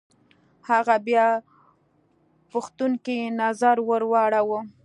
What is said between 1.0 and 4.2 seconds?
بيا پوښتونکی نظر ور